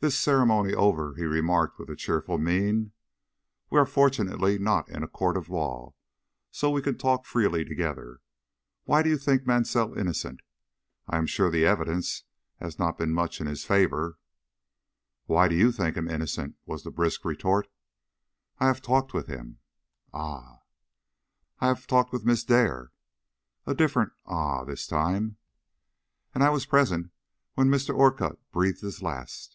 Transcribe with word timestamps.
This 0.00 0.16
ceremony 0.16 0.72
over, 0.72 1.14
he 1.16 1.24
remarked, 1.24 1.80
with 1.80 1.90
a 1.90 1.96
cheerful 1.96 2.38
mien: 2.38 2.92
"We 3.70 3.80
are 3.80 3.84
fortunately 3.86 4.56
not 4.56 4.88
in 4.88 5.02
a 5.02 5.08
court 5.08 5.36
of 5.36 5.48
law, 5.48 5.86
and 5.94 5.94
so 6.52 6.80
can 6.80 6.96
talk 6.96 7.26
freely 7.26 7.64
together. 7.64 8.20
Why 8.84 9.02
do 9.02 9.10
you 9.10 9.18
think 9.18 9.44
Mansell 9.48 9.98
innocent? 9.98 10.42
I 11.08 11.18
am 11.18 11.26
sure 11.26 11.50
the 11.50 11.66
evidence 11.66 12.22
has 12.60 12.78
not 12.78 12.98
been 12.98 13.12
much 13.14 13.40
in 13.40 13.48
his 13.48 13.64
favor." 13.64 14.20
"Why 15.24 15.48
do 15.48 15.56
you 15.56 15.72
think 15.72 15.96
him 15.96 16.06
innocent?" 16.08 16.54
was 16.66 16.84
the 16.84 16.92
brisk 16.92 17.24
retort. 17.24 17.66
"I 18.60 18.68
have 18.68 18.82
talked 18.82 19.12
with 19.12 19.26
him." 19.26 19.58
"Ah!" 20.14 20.60
"I 21.58 21.66
have 21.66 21.88
talked 21.88 22.12
with 22.12 22.24
Miss 22.24 22.44
Dare." 22.44 22.92
A 23.66 23.74
different 23.74 24.12
"Ah!" 24.24 24.62
this 24.62 24.86
time. 24.86 25.36
"And 26.32 26.44
I 26.44 26.50
was 26.50 26.64
present 26.64 27.10
when 27.54 27.66
Mr. 27.66 27.92
Orcutt 27.92 28.38
breathed 28.52 28.82
his 28.82 29.02
last." 29.02 29.54